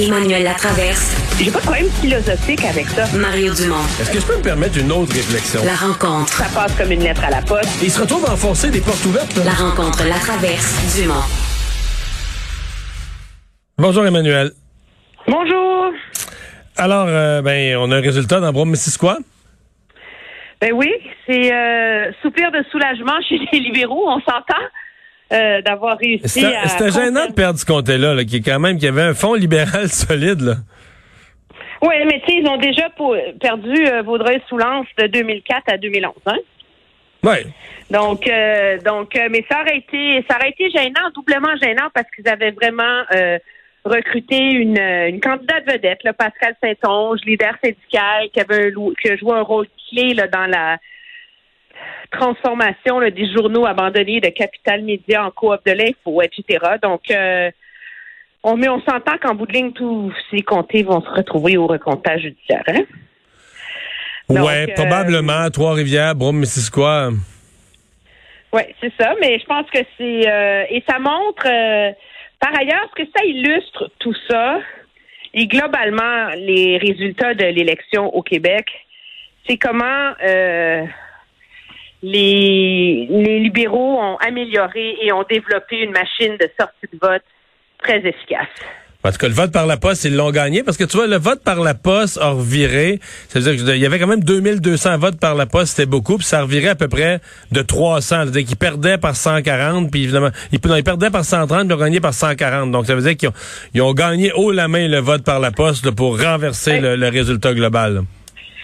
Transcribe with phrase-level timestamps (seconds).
[0.00, 1.16] Emmanuel Latraverse.
[1.42, 3.04] J'ai pas de problème philosophique avec ça.
[3.16, 3.82] Mario Dumont.
[4.00, 5.60] Est-ce que je peux me permettre une autre réflexion?
[5.64, 6.32] La rencontre.
[6.32, 7.82] Ça passe comme une lettre à la poste.
[7.82, 9.34] Il se retrouve à enfoncer des portes ouvertes.
[9.36, 9.44] Là.
[9.44, 10.96] La rencontre Latraverse.
[10.96, 11.14] Dumont.
[13.76, 14.52] Bonjour Emmanuel.
[15.26, 15.92] Bonjour.
[16.76, 19.18] Alors, euh, ben, on a un résultat dans Brome-Missisquoi.
[20.60, 20.92] Ben oui,
[21.26, 24.62] c'est euh, soupir de soulagement chez les libéraux, on s'entend.
[25.30, 26.68] Euh, d'avoir réussi C'était à...
[26.68, 29.34] c'était gênant de perdre ce comté-là, là, qui est quand même, qui avait un fond
[29.34, 30.54] libéral solide, là.
[31.82, 36.14] Oui, mais tu sais, ils ont déjà pour- perdu euh, Vaudreuil-Soulanges de 2004 à 2011,
[36.26, 36.36] hein?
[37.22, 37.44] Ouais.
[37.90, 42.06] Donc, euh, donc, euh, mais ça aurait été, ça aurait été gênant, doublement gênant, parce
[42.16, 43.02] qu'ils avaient vraiment
[43.84, 48.70] recruté une, une candidate vedette, là, Pascal Saint-Onge, leader syndical, qui avait un,
[49.00, 50.78] qui a joué un rôle clé là, dans la
[52.10, 56.58] transformation là, des journaux abandonnés de Capital Média en coop de l'info, etc.
[56.82, 57.50] Donc, euh,
[58.42, 61.66] on, mais on s'entend qu'en bout de ligne, tous ces comtés vont se retrouver au
[61.66, 62.64] recomptage judiciaire.
[62.68, 62.84] Hein?
[64.28, 65.50] Donc, ouais, euh, probablement.
[65.50, 67.10] Trois-Rivières, Brome-Missisquoi.
[68.52, 71.92] Oui, c'est ça, mais je pense que c'est euh, et ça montre euh,
[72.40, 74.60] par ailleurs ce que ça illustre tout ça
[75.34, 78.66] et globalement les résultats de l'élection au Québec,
[79.46, 80.12] c'est comment
[82.02, 87.22] les, les libéraux ont amélioré et ont développé une machine de sortie de vote
[87.82, 88.46] très efficace.
[89.04, 91.06] En tout cas, le vote par la poste, ils l'ont gagné parce que tu vois,
[91.06, 92.98] le vote par la poste a reviré.
[93.28, 96.42] C'est-à-dire qu'il y avait quand même 2200 votes par la poste, c'était beaucoup, puis ça
[96.42, 97.20] revirait à peu près
[97.52, 98.00] de 300.
[98.24, 101.72] C'est-à-dire qu'ils perdaient par 140, puis évidemment, ils, non, ils perdaient par 130, puis ils
[101.74, 102.72] ont gagné par 140.
[102.72, 103.34] Donc, ça veut dire qu'ils ont,
[103.72, 106.80] ils ont gagné haut la main le vote par la poste là, pour renverser Ouais.
[106.80, 107.94] le, le résultat global.
[107.94, 108.00] là.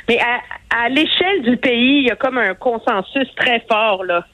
[0.09, 4.27] Mais à, à l'échelle du pays, il y a comme un consensus très fort là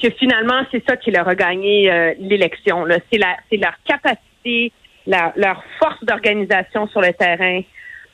[0.00, 2.86] que finalement c'est ça qui leur a gagné euh, l'élection.
[3.10, 4.72] C'est leur capacité,
[5.06, 7.60] leur force d'organisation sur le terrain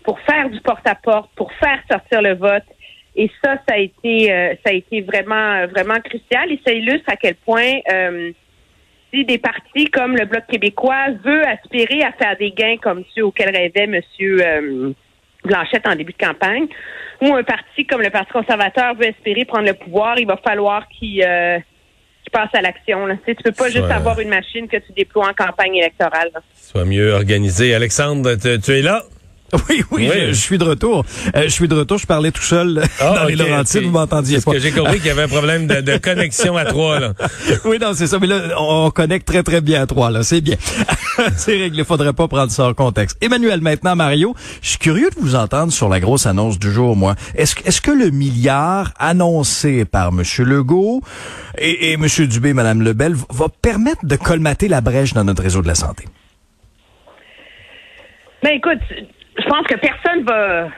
[0.02, 2.64] pour faire du porte-à-porte, pour faire sortir le vote.
[3.16, 6.50] Et ça, ça a été, euh, ça a été vraiment, vraiment crucial.
[6.50, 8.32] Et ça illustre à quel point euh,
[9.12, 13.24] si des partis comme le Bloc québécois veut aspirer à faire des gains comme ceux
[13.24, 14.94] auxquels rêvait Monsieur.
[15.44, 16.66] Euh, Blanchette en début de campagne,
[17.20, 20.88] ou un parti comme le Parti conservateur veut espérer prendre le pouvoir, il va falloir
[20.88, 21.58] qu'il euh,
[22.34, 23.06] passe à l'action.
[23.08, 26.30] Tu sais, tu peux pas juste avoir une machine que tu déploies en campagne électorale.
[26.34, 26.40] là.
[26.54, 27.74] Soit mieux organisé.
[27.74, 29.02] Alexandre, tu, tu es là?
[29.68, 30.10] Oui, oui, Oui.
[30.20, 31.04] Je, je suis de retour.
[31.36, 31.98] Euh, je suis de retour.
[31.98, 33.82] Je parlais tout seul Ah, dans les Laurentides.
[33.84, 34.52] Vous m'entendiez Parce pas.
[34.52, 37.12] que j'ai compris qu'il y avait un problème de, de connexion à trois, là.
[37.64, 38.18] oui, non, c'est ça.
[38.18, 40.22] Mais là, on connecte très, très bien à trois, là.
[40.22, 40.56] C'est bien.
[41.36, 41.84] c'est réglé.
[41.84, 43.16] Faudrait pas prendre ça en contexte.
[43.22, 46.96] Emmanuel, maintenant, Mario, je suis curieux de vous entendre sur la grosse annonce du jour,
[46.96, 47.14] moi.
[47.34, 50.22] Est-ce, que- est-ce que le milliard annoncé par M.
[50.38, 51.02] Legault
[51.58, 52.06] et, et M.
[52.26, 56.04] Dubé, Mme Lebel, va permettre de colmater la brèche dans notre réseau de la santé?
[58.42, 58.80] Ben écoute,
[59.38, 60.68] je pense que personne va.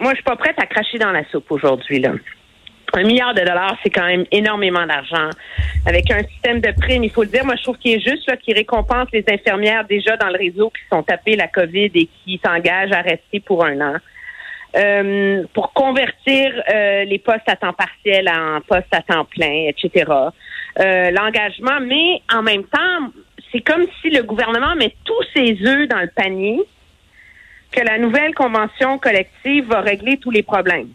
[0.00, 2.00] Moi, je suis pas prête à cracher dans la soupe aujourd'hui.
[2.00, 2.12] là.
[2.94, 5.30] Un milliard de dollars, c'est quand même énormément d'argent.
[5.86, 8.28] Avec un système de primes, il faut le dire, moi, je trouve qu'il est juste
[8.28, 12.08] là, qui récompense les infirmières déjà dans le réseau qui sont tapées la COVID et
[12.24, 13.96] qui s'engagent à rester pour un an.
[14.74, 20.10] Euh, pour convertir euh, les postes à temps partiel en postes à temps plein, etc.
[20.80, 23.12] Euh, L'engagement, mais en même temps,
[23.52, 26.58] c'est comme si le gouvernement met tous ses œufs dans le panier
[27.72, 30.88] que la nouvelle convention collective va régler tous les problèmes.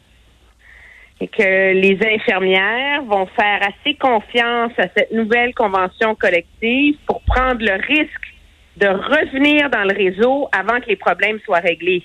[1.20, 7.60] Et que les infirmières vont faire assez confiance à cette nouvelle convention collective pour prendre
[7.60, 8.36] le risque
[8.78, 12.04] de revenir dans le réseau avant que les problèmes soient réglés.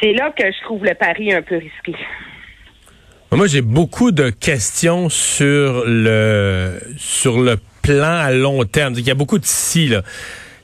[0.00, 1.94] C'est là que je trouve le pari un peu risqué.
[3.30, 8.94] Moi, j'ai beaucoup de questions sur le sur le plan à long terme.
[8.96, 10.02] Il y a beaucoup de si là.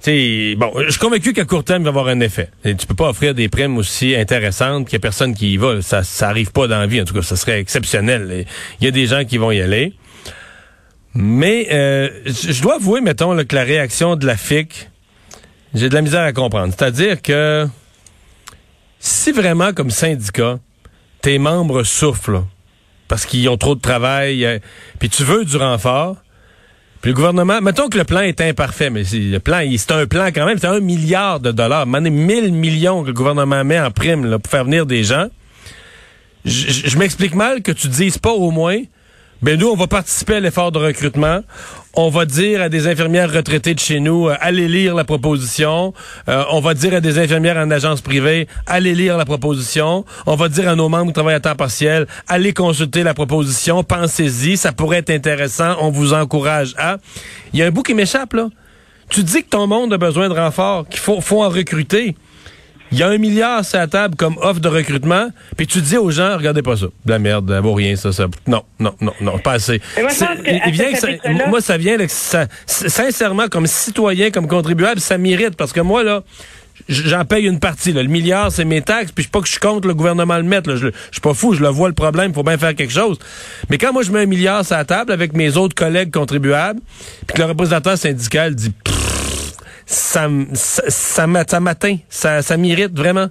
[0.00, 2.50] T'sais, bon, je suis convaincu qu'à court terme, il va avoir un effet.
[2.64, 5.56] Et tu peux pas offrir des primes aussi intéressantes qu'il y a personne qui y
[5.58, 5.82] va.
[5.82, 7.02] Ça, ça arrive pas dans la vie.
[7.02, 8.47] En tout cas, ça serait exceptionnel.
[8.81, 9.93] Il y a des gens qui vont y aller.
[11.14, 14.88] Mais euh, je dois avouer, mettons, que la réaction de la FIC,
[15.75, 16.73] j'ai de la misère à comprendre.
[16.76, 17.67] C'est-à-dire que
[19.00, 20.61] si vraiment, comme syndicat,
[21.20, 22.44] tes membres souffrent
[23.08, 24.58] parce qu'ils ont trop de travail, euh,
[24.99, 26.17] puis tu veux du renfort,
[27.00, 30.26] puis le gouvernement, mettons que le plan est imparfait, mais le plan, c'est un plan
[30.26, 33.91] quand même, c'est un milliard de dollars, mille 1000 millions que le gouvernement met en
[33.91, 35.29] prime là, pour faire venir des gens.
[36.44, 38.82] Je m'explique mal que tu dises pas au moins,
[39.43, 41.41] ben nous, on va participer à l'effort de recrutement.
[41.95, 45.93] On va dire à des infirmières retraitées de chez nous, euh, allez lire la proposition.
[46.29, 50.05] Euh, on va dire à des infirmières en agence privée, allez lire la proposition.
[50.25, 53.83] On va dire à nos membres qui travaillent à temps partiel, allez consulter la proposition,
[53.83, 56.99] pensez-y, ça pourrait être intéressant, on vous encourage à.
[57.53, 58.49] Il y a un bout qui m'échappe, là.
[59.09, 62.15] Tu dis que ton monde a besoin de renfort, qu'il faut, faut en recruter.
[62.93, 65.97] Il y a un milliard sur la table comme offre de recrutement, puis tu dis
[65.97, 66.87] aux gens, regardez pas ça.
[67.05, 68.27] De la merde, ça vaut rien, ça, ça.
[68.47, 69.81] Non, non, non, non, pas assez.
[70.01, 70.11] Moi,
[70.71, 71.09] vient ça,
[71.49, 76.25] moi, ça vient, ça, sincèrement, comme citoyen, comme contribuable, ça mérite, parce que moi, là,
[76.89, 77.93] j'en paye une partie.
[77.93, 78.03] Là.
[78.03, 80.43] Le milliard, c'est mes taxes, puis je pas que je suis contre le gouvernement le
[80.43, 80.69] mettre.
[80.69, 80.77] Là.
[80.77, 83.19] Je, je suis pas fou, je le vois le problème, faut bien faire quelque chose.
[83.69, 86.81] Mais quand moi je mets un milliard sur la table avec mes autres collègues contribuables,
[87.27, 88.73] puis que le représentant syndical dit
[89.91, 93.27] ça, ça, ça m'atteint, ça, ça m'irrite vraiment.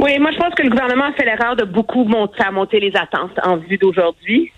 [0.00, 3.38] Oui, moi je pense que le gouvernement a fait l'erreur de beaucoup monter les attentes
[3.44, 4.50] en vue d'aujourd'hui.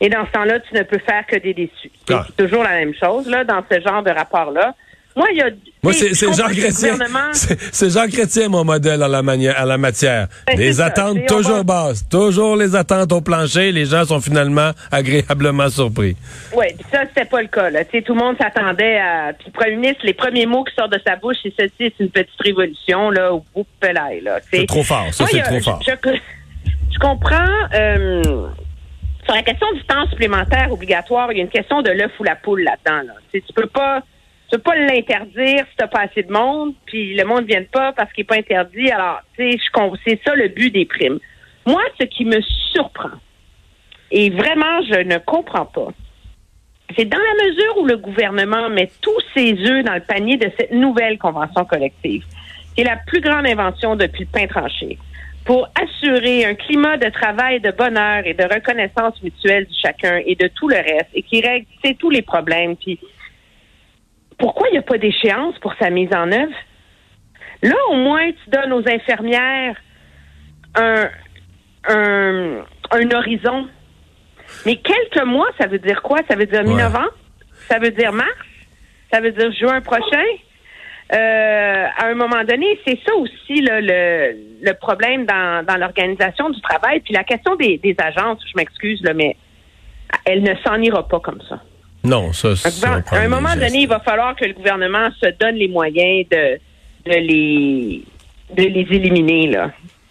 [0.00, 1.90] Et dans ce temps-là, tu ne peux faire que des déçus.
[2.08, 2.24] Ah.
[2.26, 4.74] C'est toujours la même chose là dans ce genre de rapport-là.
[5.16, 5.50] Moi, il y a.
[5.82, 6.96] Moi, c'est Jean Chrétien.
[7.72, 10.28] C'est Jean Chrétien, mon modèle en la, manière, à la matière.
[10.46, 12.08] Ben, les attentes toujours basses.
[12.08, 13.72] Toujours les attentes au plancher.
[13.72, 16.16] Les gens sont finalement agréablement surpris.
[16.54, 17.70] Oui, ça, c'était pas le cas.
[17.70, 17.84] Là.
[17.84, 19.32] tout le monde s'attendait à.
[19.32, 22.04] Puis le premier ministre, les premiers mots qui sortent de sa bouche, c'est ceci, c'est
[22.04, 24.38] une petite révolution, là, au bout de là.
[24.52, 25.12] C'est trop fort.
[25.12, 25.80] Ça, c'est trop fort.
[25.84, 27.46] Je, comprends.
[27.74, 28.22] Euh,
[29.24, 32.24] sur la question du temps supplémentaire obligatoire, il y a une question de l'œuf ou
[32.24, 33.06] la poule là-dedans.
[33.06, 33.12] Là.
[33.32, 34.02] Tu peux pas
[34.50, 37.64] tu peux pas l'interdire si t'as pas assez de monde, puis le monde ne vient
[37.70, 38.90] pas parce qu'il est pas interdit.
[38.90, 39.58] Alors, tu sais,
[40.06, 41.18] c'est ça le but des primes.
[41.66, 42.40] Moi, ce qui me
[42.72, 43.10] surprend,
[44.10, 45.88] et vraiment, je ne comprends pas,
[46.96, 50.50] c'est dans la mesure où le gouvernement met tous ses œufs dans le panier de
[50.58, 52.24] cette nouvelle convention collective,
[52.74, 54.96] qui est la plus grande invention depuis le pain tranché,
[55.44, 60.36] pour assurer un climat de travail, de bonheur et de reconnaissance mutuelle du chacun et
[60.36, 61.66] de tout le reste, et qui règle
[61.98, 62.98] tous les problèmes, puis
[64.38, 66.54] pourquoi il n'y a pas d'échéance pour sa mise en œuvre?
[67.62, 69.76] Là, au moins, tu donnes aux infirmières
[70.76, 71.10] un,
[71.88, 73.68] un, horizon.
[74.64, 76.18] Mais quelques mois, ça veut dire quoi?
[76.28, 77.14] Ça veut dire mi-novembre?
[77.68, 78.30] Ça veut dire mars?
[79.12, 80.24] Ça veut dire juin prochain?
[81.12, 86.60] Euh, à un moment donné, c'est ça aussi le, le, problème dans, dans l'organisation du
[86.60, 87.00] travail.
[87.00, 89.36] Puis la question des, des agences, je m'excuse, mais
[90.24, 91.62] elle ne s'en ira pas comme ça.
[92.08, 92.48] Non, ça,
[93.10, 96.58] À un moment donné, il va falloir que le gouvernement se donne les moyens de,
[97.06, 98.04] de les
[98.56, 99.70] de les éliminer, là.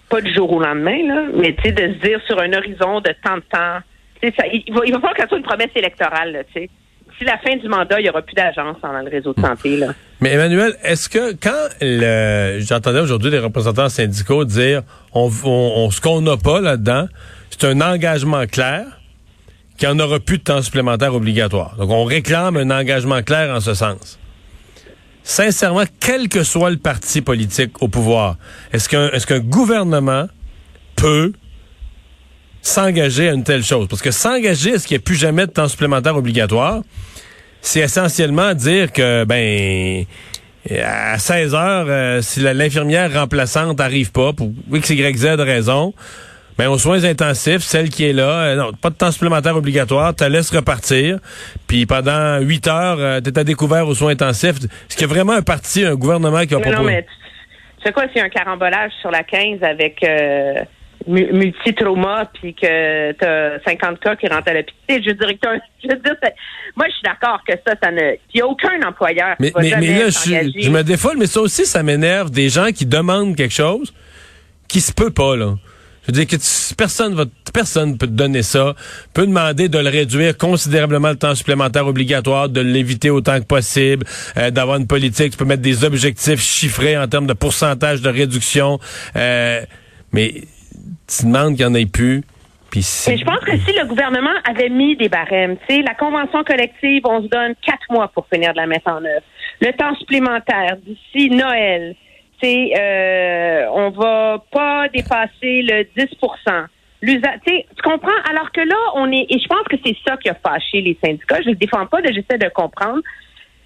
[0.09, 3.37] Pas du jour au lendemain, là, mais de se dire sur un horizon de tant
[3.37, 3.79] de temps.
[4.21, 6.69] Ça, il, va, il va falloir que ce soit une promesse électorale, tu sais.
[7.17, 9.77] Si la fin du mandat, il n'y aura plus d'agence dans le réseau de santé.
[9.77, 9.87] Là.
[10.21, 15.99] Mais Emmanuel, est-ce que quand le, j'entendais aujourd'hui des représentants syndicaux dire on, on ce
[15.99, 17.07] qu'on n'a pas là-dedans,
[17.49, 18.85] c'est un engagement clair
[19.77, 21.75] qu'il n'y en aura plus de temps supplémentaire obligatoire.
[21.77, 24.19] Donc, on réclame un engagement clair en ce sens.
[25.23, 28.37] Sincèrement, quel que soit le parti politique au pouvoir,
[28.71, 30.27] est-ce qu'un est gouvernement
[30.95, 31.33] peut
[32.61, 33.87] s'engager à une telle chose?
[33.89, 36.81] Parce que s'engager à ce qu'il n'y ait plus jamais de temps supplémentaire obligatoire,
[37.61, 40.05] c'est essentiellement dire que, ben,
[40.81, 45.93] à 16 heures, euh, si l'infirmière remplaçante n'arrive pas, pour X, Y, Z raison,
[46.57, 50.15] ben, aux soins intensifs, celle qui est là, euh, non, pas de temps supplémentaire obligatoire,
[50.15, 51.19] tu laisse repartir.
[51.67, 54.57] Puis pendant huit heures, euh, tu es à découvert aux soins intensifs.
[54.57, 56.75] Est-ce qu'il y a vraiment un parti, un gouvernement qui a proposé?
[56.75, 60.55] Non, mais tu sais quoi, c'est un carambolage sur la 15 avec euh,
[61.07, 65.03] multi-trauma, puis que tu as 50 cas qui rentrent à l'hôpital.
[65.03, 65.47] Je dirais que
[65.83, 66.15] je veux dire,
[66.75, 68.13] moi, je suis d'accord que ça, ça ne...
[68.33, 71.41] Il n'y a aucun employeur qui mais, mais, là, je, je me défoule, mais ça
[71.41, 72.31] aussi, ça m'énerve.
[72.31, 73.93] Des gens qui demandent quelque chose
[74.67, 75.53] qui se peut pas, là.
[76.07, 78.75] Je veux dire que personne va, personne peut te donner ça,
[79.13, 84.05] peut demander de le réduire considérablement le temps supplémentaire obligatoire, de l'éviter autant que possible,
[84.37, 88.09] euh, d'avoir une politique, tu peux mettre des objectifs chiffrés en termes de pourcentage de
[88.09, 88.79] réduction,
[89.17, 89.61] euh,
[90.13, 90.43] mais
[91.07, 92.23] tu demandes qu'il n'y en ait plus.
[92.75, 96.43] Mais je pense que si le gouvernement avait mis des barèmes, tu sais, la convention
[96.43, 99.23] collective, on se donne quatre mois pour finir de la mettre en œuvre.
[99.61, 101.95] Le temps supplémentaire d'ici Noël,
[102.41, 106.07] sais, euh, on va pas dépasser le 10
[107.01, 108.09] L'usa- tu comprends?
[108.29, 110.97] Alors que là, on est, et je pense que c'est ça qui a fâché les
[111.03, 111.41] syndicats.
[111.43, 113.01] Je ne défends pas, j'essaie de comprendre.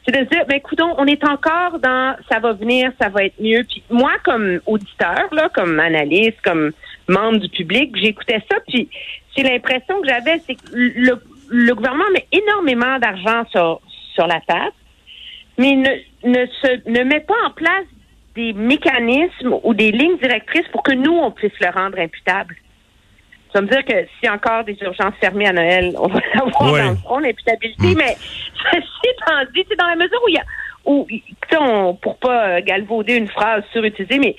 [0.06, 3.40] C'est de dire, ben, écoutons, on est encore dans, ça va venir, ça va être
[3.40, 3.64] mieux.
[3.70, 6.72] Puis moi, comme auditeur, là, comme analyste, comme
[7.08, 8.90] membre du public, j'écoutais ça, puis
[9.36, 13.80] c'est l'impression que j'avais, c'est que le, le gouvernement met énormément d'argent sur,
[14.14, 14.74] sur la table,
[15.58, 17.86] mais ne, ne, se, ne met pas en place
[18.36, 22.56] des mécanismes ou des lignes directrices pour que nous, on puisse le rendre imputable.
[23.54, 26.20] Ça veut dire que s'il y a encore des urgences fermées à Noël, on va
[26.36, 26.80] avoir Oui.
[26.80, 28.16] dans le front l'imputabilité, mais
[28.72, 30.44] ceci étant dit, c'est dans la mesure où il y a
[30.84, 31.08] où,
[31.60, 34.36] on, pour pas euh, galvauder une phrase surutilisée, mais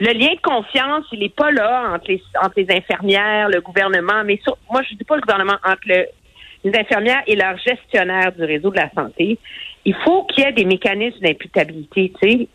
[0.00, 4.22] le lien de confiance, il est pas là entre les, entre les infirmières, le gouvernement,
[4.24, 6.06] mais sur- moi, je dis pas le gouvernement, entre le-
[6.64, 9.38] les infirmières et leurs gestionnaires du réseau de la santé.
[9.86, 12.48] Il faut qu'il y ait des mécanismes d'imputabilité, tu sais.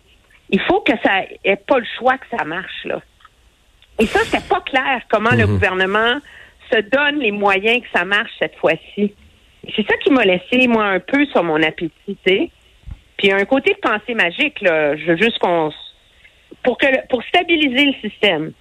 [0.53, 3.01] Il faut que ça ait pas le choix que ça marche, là.
[3.99, 6.19] Et ça, c'est pas clair comment le gouvernement
[6.71, 9.13] se donne les moyens que ça marche cette fois-ci.
[9.75, 12.51] C'est ça qui m'a laissé, moi, un peu sur mon appétit, tu sais.
[13.17, 14.95] Puis il y a un côté de pensée magique, là.
[14.95, 15.71] Je veux juste qu'on...
[16.63, 18.53] Pour, que, pour stabiliser le système,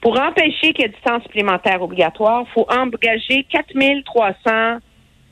[0.00, 4.78] pour empêcher qu'il y ait du temps supplémentaire obligatoire, il faut engager 4300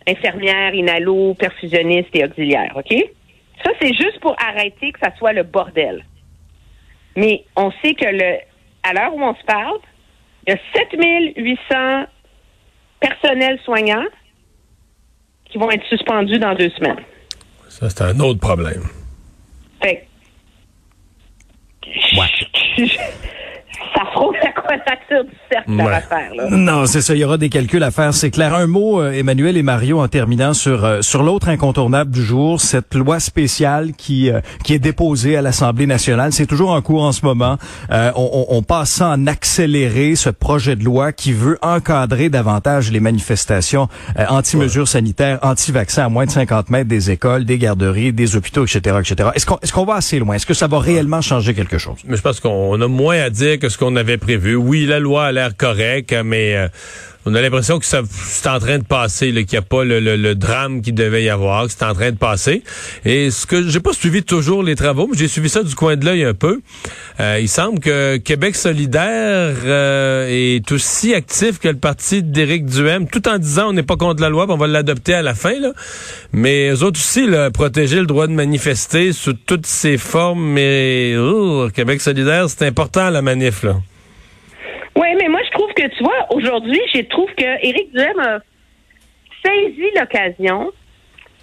[0.07, 2.95] infirmières, inhalos, perfusionnistes et auxiliaires, OK?
[3.64, 6.04] Ça, c'est juste pour arrêter que ça soit le bordel.
[7.16, 8.38] Mais on sait que le,
[8.82, 9.78] à l'heure où on se parle,
[10.47, 12.06] il y a 7800
[13.00, 14.06] personnels soignants
[15.44, 17.00] qui vont être suspendus dans deux semaines.
[17.68, 18.82] Ça, c'est un autre problème.
[19.82, 20.06] Fait
[25.78, 26.36] Ouais.
[26.36, 26.48] là.
[26.50, 27.14] Non, c'est ça.
[27.14, 28.54] Il y aura des calculs à faire, c'est clair.
[28.54, 32.60] Un mot, euh, Emmanuel et Mario, en terminant sur euh, sur l'autre incontournable du jour,
[32.60, 36.32] cette loi spéciale qui euh, qui est déposée à l'Assemblée nationale.
[36.32, 37.58] C'est toujours en cours en ce moment.
[37.90, 42.28] Euh, on, on, on passe ça en accéléré, ce projet de loi qui veut encadrer
[42.28, 43.88] davantage les manifestations
[44.18, 48.64] euh, anti-mesures sanitaires, anti-vaccins à moins de 50 mètres des écoles, des garderies, des hôpitaux,
[48.64, 49.30] etc., etc.
[49.34, 50.34] Est-ce qu'on est-ce qu'on va assez loin?
[50.36, 51.96] Est-ce que ça va réellement changer quelque chose?
[52.06, 54.54] Mais je pense qu'on a moins à dire que ce qu'on avait prévu.
[54.54, 56.69] Oui, la loi a l'air correcte, mais euh,
[57.25, 60.35] on a l'impression que c'est en train de passer, qu'il n'y a pas le, le-
[60.35, 62.64] drame qu'il devait y avoir, que c'est en train de passer.
[63.04, 65.95] Et ce que j'ai pas suivi toujours les travaux, mais j'ai suivi ça du coin
[65.97, 66.61] de l'œil un peu.
[67.21, 73.07] Euh, il semble que Québec solidaire euh, est aussi actif que le parti d'Éric Duhem,
[73.07, 75.61] tout en disant on n'est pas contre la loi, on va l'adopter à la fin.
[75.61, 75.71] Là.
[76.33, 80.45] Mais eux autres aussi, là, protéger le droit de manifester sous toutes ses formes.
[80.45, 83.62] Mais oh, Québec solidaire, c'est important la manif.
[83.62, 83.76] là.
[84.95, 85.40] Oui, mais moi,
[85.82, 88.38] que, tu vois, aujourd'hui, je trouve que Éric Duhem a
[89.44, 90.72] saisi l'occasion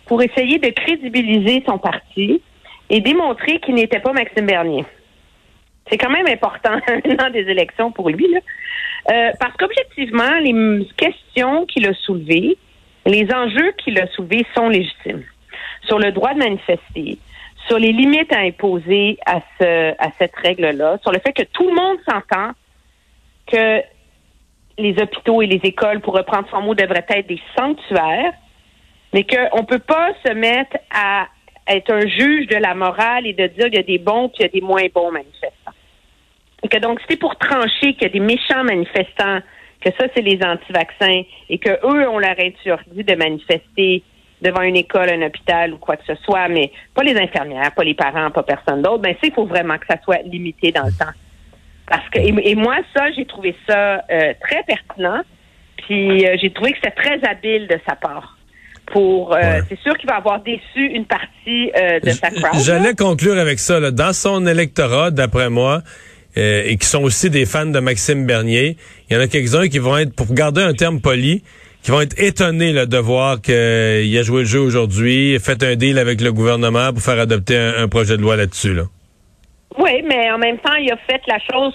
[0.05, 2.41] pour essayer de crédibiliser son parti
[2.89, 4.85] et démontrer qu'il n'était pas Maxime Bernier.
[5.89, 6.79] C'est quand même important
[7.17, 8.39] dans des élections pour lui, là.
[9.11, 12.57] Euh, parce qu'objectivement, les questions qu'il a soulevées,
[13.05, 15.23] les enjeux qu'il a soulevés sont légitimes.
[15.83, 17.17] Sur le droit de manifester,
[17.67, 21.67] sur les limites à imposer à, ce, à cette règle-là, sur le fait que tout
[21.67, 22.51] le monde s'entend
[23.47, 23.81] que
[24.79, 28.33] les hôpitaux et les écoles, pour reprendre son mot, devraient être des sanctuaires,
[29.13, 31.27] mais qu'on ne peut pas se mettre à
[31.67, 34.39] être un juge de la morale et de dire qu'il y a des bons puis
[34.39, 35.71] il y a des moins bons manifestants.
[36.63, 39.39] Et que donc, c'est pour trancher qu'il y a des méchants manifestants,
[39.81, 44.03] que ça, c'est les anti-vaccins, et que eux, on leur interdit de manifester
[44.41, 47.83] devant une école, un hôpital ou quoi que ce soit, mais pas les infirmières, pas
[47.83, 50.85] les parents, pas personne d'autre, ben ça, il faut vraiment que ça soit limité dans
[50.85, 51.13] le temps.
[51.89, 55.21] Parce que et, et moi, ça, j'ai trouvé ça euh, très pertinent.
[55.87, 58.37] Puis euh, j'ai trouvé que c'était très habile de sa part.
[58.91, 59.61] Pour, euh, Ouais.
[59.69, 60.61] c'est sûr qu'il va avoir déçu
[60.93, 62.59] une partie euh, de sa crowd.
[62.63, 63.79] J'allais conclure avec ça.
[63.79, 63.91] là.
[63.91, 65.81] Dans son électorat, d'après moi,
[66.37, 68.77] euh, et qui sont aussi des fans de Maxime Bernier,
[69.09, 71.43] il y en a quelques-uns qui vont être, pour garder un terme poli,
[71.83, 75.75] qui vont être étonnés là, de voir qu'il a joué le jeu aujourd'hui, fait un
[75.75, 78.73] deal avec le gouvernement pour faire adopter un, un projet de loi là-dessus.
[78.73, 78.83] Là.
[79.79, 81.73] Oui, mais en même temps, il a fait la chose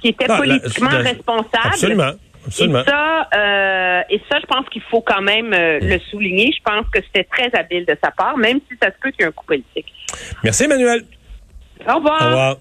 [0.00, 1.48] qui était Ah, la- politiquement la- responsable.
[1.64, 2.12] Absolument.
[2.46, 2.80] Absolument.
[2.80, 6.50] Et ça, euh, et ça, je pense qu'il faut quand même euh, le souligner.
[6.56, 9.20] Je pense que c'était très habile de sa part, même si ça se peut qu'il
[9.20, 9.92] y ait un coup politique.
[10.44, 11.02] Merci, Emmanuel.
[11.88, 12.22] Au revoir.
[12.22, 12.56] Au revoir.